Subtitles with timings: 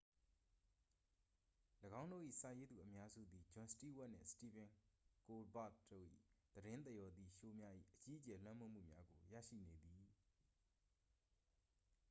[2.01, 4.69] ၎င်းတို့၏ စာရေးသူအများစုသည် ဂျွန်စတီးဝပ်နှင့် စတီဗင်
[5.27, 6.05] ကိုးလ်ဘာ့တ်တို့၏
[6.53, 10.01] သတင်းသရော်သည့်ရှိုးများ၏ အကြီးအကျယ်လွှမ်းမိုးမှုများကို ရရှိနေသည်